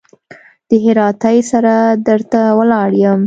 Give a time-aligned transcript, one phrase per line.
[0.69, 1.73] د هراتۍ سره
[2.05, 3.19] در ته ولاړ يم.